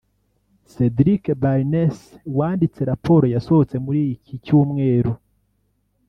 [0.71, 1.97] Cedric Barnes
[2.37, 5.11] wanditse raporo yasohotse muri iki cyumweru